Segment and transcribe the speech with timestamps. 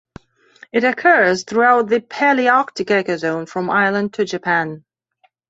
[0.73, 4.83] It occurs throughout the Palearctic ecozone from Ireland to Japan.